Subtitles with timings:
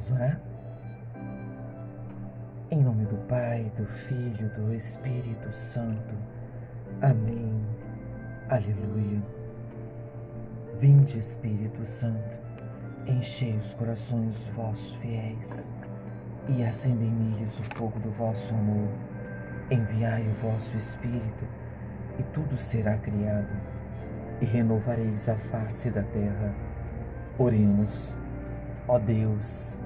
[0.00, 0.40] Vamos orar?
[2.70, 6.14] Em nome do Pai, do Filho, do Espírito Santo.
[7.02, 7.60] Amém.
[8.48, 9.22] Aleluia.
[10.78, 12.40] Vinde, Espírito Santo,
[13.06, 15.70] enchei os corações vossos fiéis
[16.48, 18.88] e acendei neles o fogo do vosso amor.
[19.70, 21.44] Enviai o vosso Espírito
[22.18, 23.54] e tudo será criado
[24.40, 26.54] e renovareis a face da terra.
[27.38, 28.16] Oremos.
[28.88, 29.78] Ó Deus,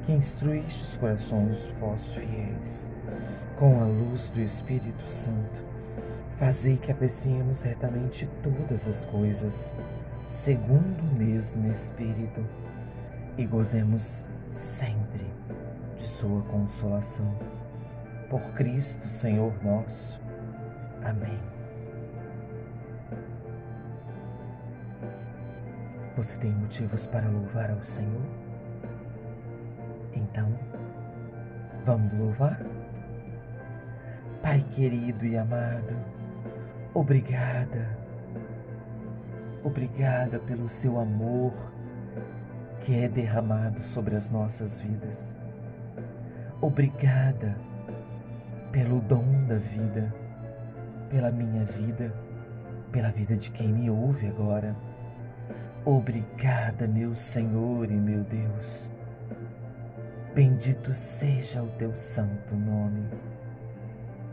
[0.00, 2.90] que instruíste os corações vossos fiéis
[3.58, 5.60] com a luz do Espírito Santo,
[6.38, 9.74] fazei que apreciemos retamente todas as coisas,
[10.26, 12.42] segundo o mesmo Espírito,
[13.36, 15.26] e gozemos sempre
[15.98, 17.38] de Sua consolação.
[18.30, 20.20] Por Cristo, Senhor nosso.
[21.02, 21.38] Amém.
[26.16, 28.49] Você tem motivos para louvar ao Senhor?
[30.20, 30.48] Então,
[31.84, 32.60] vamos louvar?
[34.42, 35.94] Pai querido e amado,
[36.94, 37.96] obrigada,
[39.62, 41.52] obrigada pelo seu amor
[42.82, 45.34] que é derramado sobre as nossas vidas.
[46.60, 47.56] Obrigada
[48.72, 50.14] pelo dom da vida,
[51.10, 52.12] pela minha vida,
[52.90, 54.74] pela vida de quem me ouve agora.
[55.84, 58.90] Obrigada, meu Senhor e meu Deus.
[60.34, 63.08] Bendito seja o teu santo nome,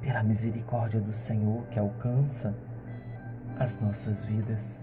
[0.00, 2.54] pela misericórdia do Senhor que alcança
[3.58, 4.82] as nossas vidas,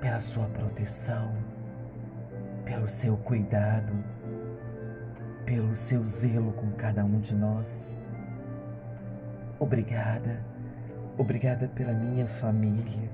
[0.00, 1.34] pela sua proteção,
[2.64, 3.92] pelo seu cuidado,
[5.44, 7.96] pelo seu zelo com cada um de nós.
[9.58, 10.44] Obrigada,
[11.18, 13.10] obrigada pela minha família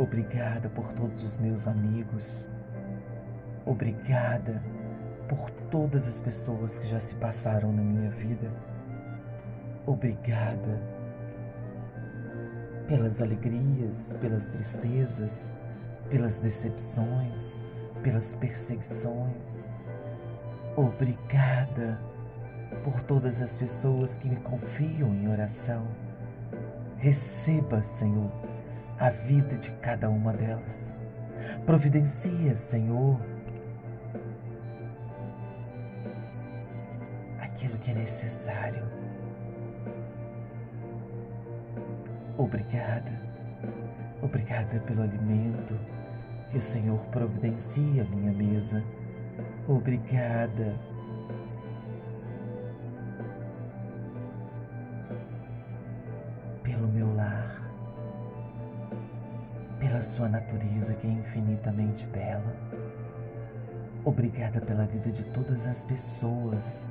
[0.00, 2.48] Obrigada por todos os meus amigos.
[3.66, 4.62] Obrigada
[5.28, 8.50] por todas as pessoas que já se passaram na minha vida.
[9.86, 10.80] Obrigada
[12.88, 15.52] pelas alegrias, pelas tristezas,
[16.08, 17.60] pelas decepções,
[18.02, 19.68] pelas perseguições.
[20.76, 22.00] Obrigada
[22.82, 25.86] por todas as pessoas que me confiam em oração.
[26.96, 28.32] Receba, Senhor,
[28.98, 30.96] a vida de cada uma delas.
[31.64, 33.20] Providencia, Senhor,
[37.90, 38.82] é necessário.
[42.38, 43.12] Obrigada,
[44.22, 45.78] obrigada pelo alimento
[46.50, 48.82] que o Senhor providencia à minha mesa.
[49.68, 50.74] Obrigada
[60.00, 62.56] pela sua natureza que é infinitamente bela.
[64.02, 66.86] Obrigada pela vida de todas as pessoas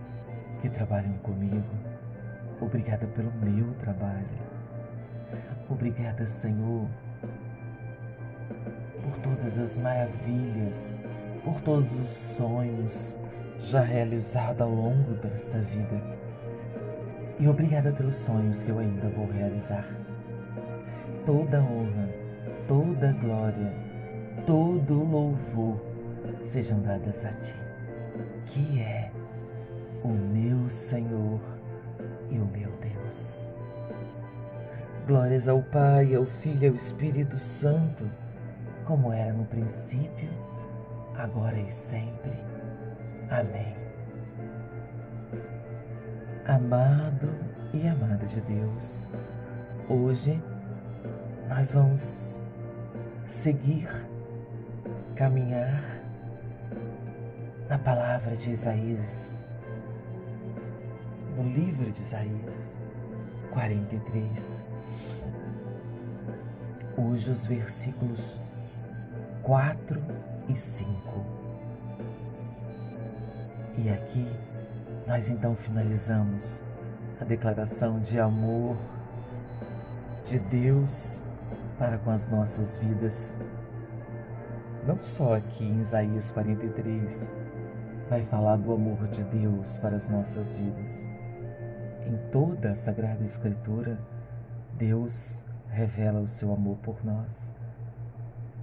[0.61, 1.63] que trabalham comigo.
[2.61, 4.49] Obrigada pelo meu trabalho.
[5.69, 6.87] Obrigada, Senhor,
[9.03, 10.99] por todas as maravilhas,
[11.43, 13.17] por todos os sonhos
[13.59, 16.01] já realizados ao longo desta vida.
[17.39, 19.85] E obrigada pelos sonhos que eu ainda vou realizar.
[21.25, 22.19] Toda honra
[22.69, 23.73] toda glória,
[24.45, 25.81] todo louvor
[26.45, 27.55] sejam dadas a Ti,
[28.45, 29.11] que é
[30.03, 31.39] o meu Senhor
[32.29, 33.43] e o meu Deus.
[35.07, 38.05] Glórias ao Pai, ao Filho e ao Espírito Santo,
[38.85, 40.29] como era no princípio,
[41.15, 42.33] agora e sempre.
[43.29, 43.75] Amém.
[46.45, 47.29] Amado
[47.73, 49.07] e amada de Deus,
[49.87, 50.41] hoje
[51.47, 52.39] nós vamos
[53.27, 53.87] seguir,
[55.15, 55.83] caminhar
[57.67, 59.43] na palavra de Isaías,
[61.39, 62.77] no livro de Isaías
[63.53, 64.61] 43.
[66.97, 68.37] Hoje os versículos
[69.43, 70.03] 4
[70.49, 70.89] e 5.
[73.77, 74.27] E aqui
[75.07, 76.61] nós então finalizamos
[77.21, 78.75] a declaração de amor
[80.25, 81.23] de Deus
[81.77, 83.37] para com as nossas vidas.
[84.85, 87.31] Não só aqui em Isaías 43
[88.09, 91.08] vai falar do amor de Deus para as nossas vidas.
[92.05, 93.99] Em toda a Sagrada Escritura,
[94.77, 97.53] Deus revela o seu amor por nós.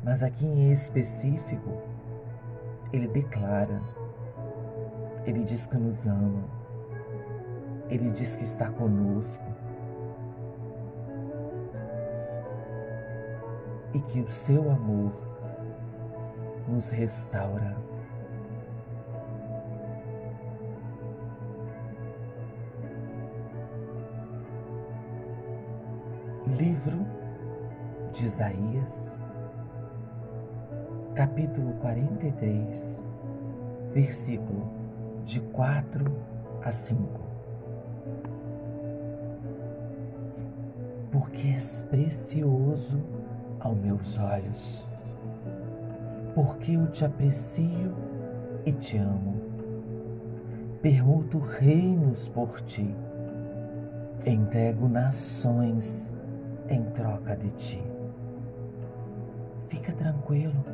[0.02, 1.82] Mas aqui em específico,
[2.92, 3.80] Ele declara,
[5.24, 6.44] Ele diz que nos ama,
[7.88, 9.44] Ele diz que está conosco,
[13.94, 15.12] e que o seu amor
[16.68, 17.76] nos restaura.
[26.54, 27.04] Livro
[28.12, 29.18] de Isaías,
[31.12, 33.02] capítulo 43,
[33.92, 34.70] versículo
[35.24, 36.04] de 4
[36.62, 37.20] a 5.
[41.10, 43.02] Porque és precioso
[43.58, 44.86] aos meus olhos,
[46.32, 47.92] porque eu te aprecio
[48.64, 49.34] e te amo.
[50.80, 52.94] Permuto reinos por ti,
[54.24, 56.15] entrego nações
[56.68, 57.82] em troca de ti.
[59.68, 60.64] Fica tranquilo,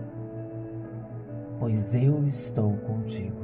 [1.58, 3.42] pois eu estou contigo.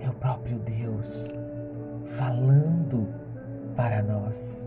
[0.00, 1.32] É o próprio Deus
[2.06, 3.08] falando
[3.74, 4.66] para nós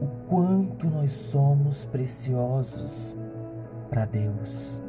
[0.00, 3.16] o quanto nós somos preciosos
[3.88, 4.82] para Deus.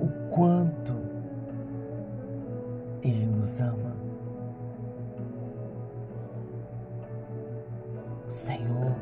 [0.00, 0.97] O quanto
[3.02, 3.96] ele nos ama.
[8.26, 8.94] O Senhor,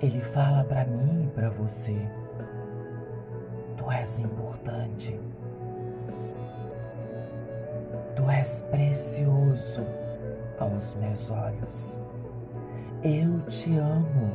[0.00, 1.96] Ele fala para mim e para você:
[3.76, 5.18] Tu és importante.
[8.14, 9.82] Tu és precioso
[10.58, 11.98] aos meus olhos.
[13.02, 14.30] Eu te amo.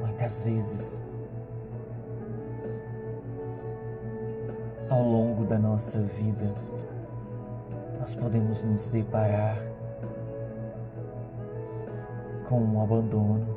[0.00, 1.05] Muitas vezes
[4.88, 6.54] ao longo da nossa vida,
[7.98, 9.58] nós podemos nos deparar
[12.48, 13.56] com um abandono.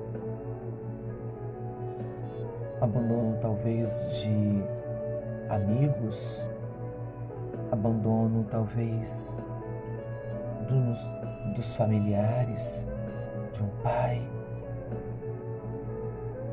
[2.82, 4.64] Abandono talvez de
[5.50, 6.44] amigos,
[7.72, 9.38] abandono talvez
[10.68, 12.88] dos, dos familiares,
[13.54, 14.28] de um pai,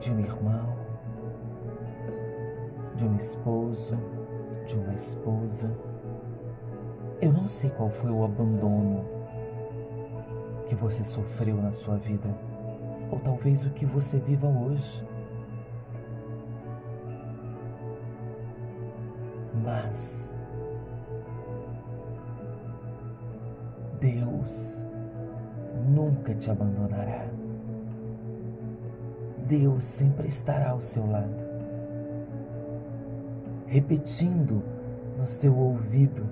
[0.01, 0.77] de um irmão,
[2.97, 4.16] de um esposo
[4.67, 5.71] de uma esposa.
[7.21, 9.05] Eu não sei qual foi o abandono
[10.69, 12.29] que você sofreu na sua vida,
[13.11, 15.07] ou talvez o que você viva hoje.
[19.65, 20.35] Mas
[24.01, 24.83] Deus
[25.89, 27.27] nunca te abandonará.
[29.47, 31.46] Deus sempre estará ao seu lado
[33.67, 34.63] repetindo
[35.19, 36.29] no seu ouvido: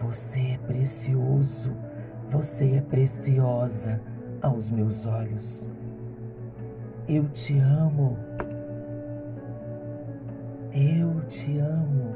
[0.00, 1.72] Você é precioso,
[2.30, 4.00] você é preciosa
[4.40, 5.68] aos meus olhos.
[7.08, 8.16] Eu te amo.
[10.72, 12.12] Eu te amo.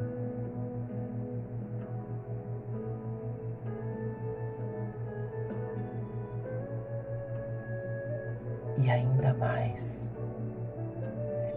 [8.78, 10.10] E ainda mais,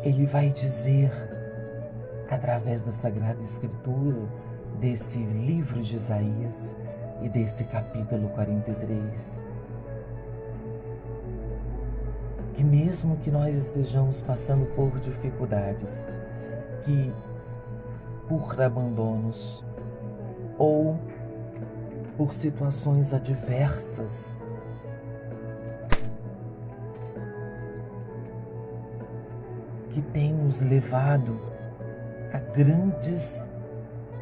[0.03, 1.11] Ele vai dizer
[2.35, 4.27] através da Sagrada Escritura,
[4.79, 6.75] desse livro de Isaías
[7.21, 9.43] e desse capítulo 43.
[12.53, 16.05] Que mesmo que nós estejamos passando por dificuldades,
[16.83, 17.11] que
[18.27, 19.63] por abandonos
[20.57, 20.99] ou
[22.17, 24.37] por situações adversas,
[29.91, 31.58] que tem nos levado
[32.53, 33.47] grandes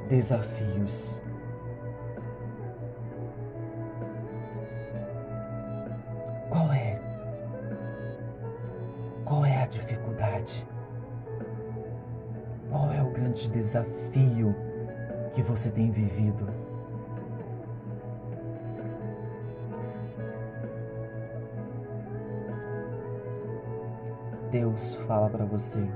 [0.10, 1.22] desafios.
[6.50, 7.00] Qual é?
[9.24, 10.68] Qual é a dificuldade?
[12.70, 14.54] Qual é o grande desafio
[15.34, 16.48] que você tem vivido?
[24.52, 25.88] Deus fala para você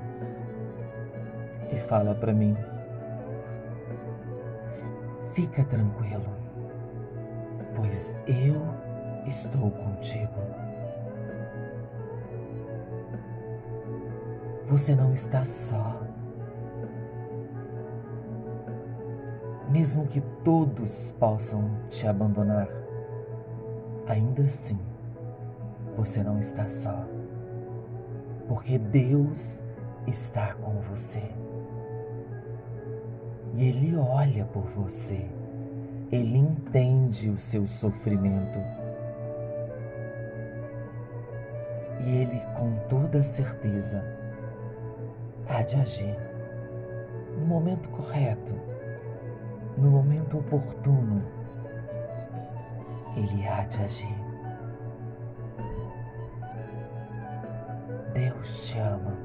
[1.72, 2.56] e fala para mim:
[5.34, 6.30] Fica tranquilo,
[7.76, 8.62] pois eu
[9.26, 10.42] estou contigo.
[14.68, 16.02] Você não está só.
[19.70, 22.68] Mesmo que todos possam te abandonar,
[24.06, 24.80] ainda assim
[25.96, 27.06] você não está só,
[28.48, 29.64] porque Deus
[30.08, 31.24] está com você.
[33.54, 35.30] E Ele olha por você,
[36.12, 38.60] Ele entende o seu sofrimento.
[42.00, 44.04] E Ele, com toda certeza,
[45.50, 46.16] há de agir
[47.38, 48.54] no momento correto,
[49.78, 51.22] no momento oportuno,
[53.18, 54.16] Ele há de agir.
[58.14, 59.18] Deus te ama.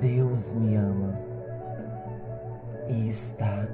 [0.00, 1.21] Deus me ama
[2.88, 3.66] e está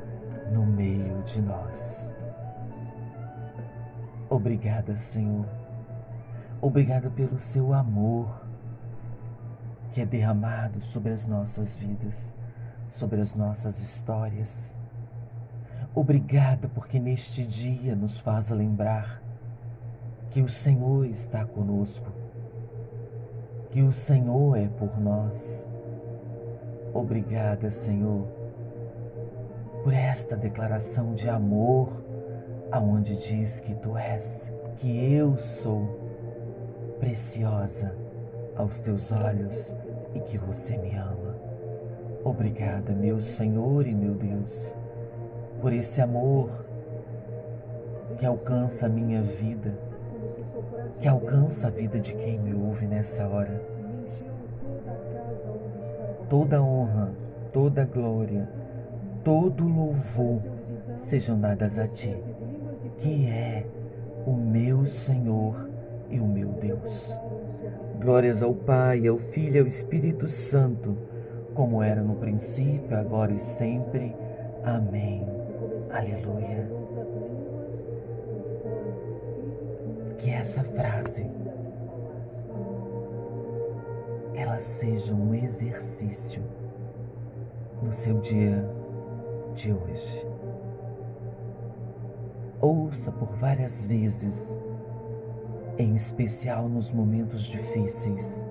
[0.53, 2.13] no meio de nós.
[4.31, 5.47] Obrigada, Senhor.
[6.61, 8.49] Obrigada pelo seu amor
[9.93, 12.35] que é derramado sobre as nossas vidas,
[12.91, 14.77] sobre as nossas histórias.
[15.95, 19.23] Obrigada porque neste dia nos faz lembrar
[20.31, 22.13] que o Senhor está conosco,
[23.71, 25.67] que o Senhor é por nós.
[26.93, 28.29] Obrigada, Senhor,
[29.89, 31.89] por esta declaração de amor,
[32.71, 37.97] aonde diz que tu és, que eu sou preciosa
[38.55, 39.75] aos teus olhos
[40.15, 41.35] e que você me ama.
[42.23, 44.77] Obrigada, meu Senhor e meu Deus,
[45.63, 46.51] por esse amor
[48.19, 49.73] que alcança a minha vida,
[51.01, 53.59] que alcança a vida de quem me ouve nessa hora.
[56.29, 57.11] Toda honra,
[57.55, 58.47] toda glória,
[59.25, 60.41] todo louvor
[60.97, 62.17] sejam dadas a Ti,
[62.99, 63.67] que é
[64.27, 65.69] o meu Senhor
[66.11, 67.19] e o meu Deus.
[68.01, 70.97] Glórias ao Pai, ao Filho e ao Espírito Santo,
[71.55, 74.15] como era no princípio, agora e sempre.
[74.65, 75.27] Amém.
[75.91, 76.69] Aleluia.
[80.19, 81.29] Que essa frase
[84.35, 86.43] ela seja um exercício
[87.83, 88.78] no seu dia
[89.59, 90.25] de hoje.
[92.61, 94.57] Ouça por várias vezes
[95.79, 98.45] em especial nos momentos difíceis,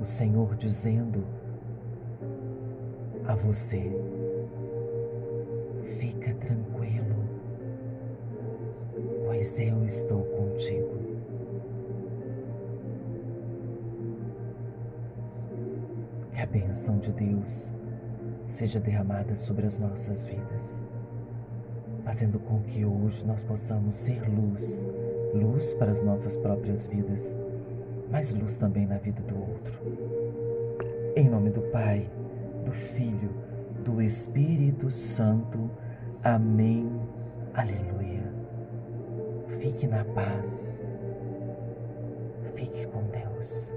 [0.00, 1.24] o Senhor dizendo
[3.26, 3.90] a você:
[5.98, 7.16] fica tranquilo,
[9.24, 10.94] pois eu estou contigo.
[16.32, 17.72] Que a bênção de Deus
[18.48, 20.80] seja derramada sobre as nossas vidas,
[22.04, 24.86] fazendo com que hoje nós possamos ser luz
[25.36, 27.36] luz para as nossas próprias vidas,
[28.10, 29.80] mas luz também na vida do outro.
[31.14, 32.10] Em nome do Pai,
[32.64, 33.30] do Filho,
[33.84, 35.70] do Espírito Santo.
[36.22, 36.90] Amém.
[37.54, 38.32] Aleluia.
[39.58, 40.80] Fique na paz.
[42.54, 43.72] Fique com Deus.